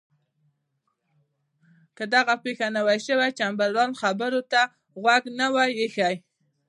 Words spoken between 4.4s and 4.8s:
ته